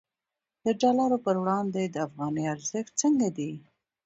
[0.63, 3.51] د ډالر پر وړاندې د افغانۍ ارزښت څنګه دی؟